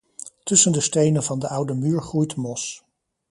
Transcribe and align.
Tussen 0.43 0.71
de 0.71 0.79
stenen 0.81 1.23
van 1.23 1.39
de 1.39 1.47
oude 1.47 1.73
muur 1.73 2.01
groeit 2.01 2.35
mos. 2.35 2.83